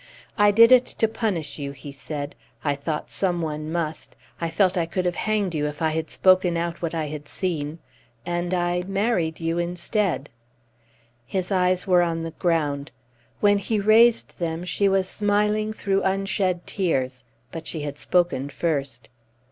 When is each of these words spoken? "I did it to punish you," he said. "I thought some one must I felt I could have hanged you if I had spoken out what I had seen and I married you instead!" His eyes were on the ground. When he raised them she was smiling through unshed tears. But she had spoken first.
"I 0.35 0.49
did 0.49 0.71
it 0.71 0.87
to 0.87 1.07
punish 1.07 1.59
you," 1.59 1.73
he 1.73 1.91
said. 1.91 2.33
"I 2.63 2.73
thought 2.73 3.11
some 3.11 3.39
one 3.39 3.71
must 3.71 4.15
I 4.41 4.49
felt 4.49 4.75
I 4.75 4.87
could 4.87 5.05
have 5.05 5.13
hanged 5.15 5.53
you 5.53 5.67
if 5.67 5.79
I 5.79 5.89
had 5.91 6.09
spoken 6.09 6.57
out 6.57 6.81
what 6.81 6.95
I 6.95 7.05
had 7.05 7.27
seen 7.27 7.77
and 8.25 8.51
I 8.51 8.81
married 8.87 9.39
you 9.39 9.59
instead!" 9.59 10.27
His 11.27 11.51
eyes 11.51 11.85
were 11.85 12.01
on 12.01 12.23
the 12.23 12.31
ground. 12.31 12.89
When 13.41 13.59
he 13.59 13.79
raised 13.79 14.39
them 14.39 14.63
she 14.65 14.89
was 14.89 15.07
smiling 15.07 15.71
through 15.71 16.01
unshed 16.01 16.65
tears. 16.65 17.23
But 17.51 17.67
she 17.67 17.81
had 17.81 17.99
spoken 17.99 18.49
first. 18.49 19.07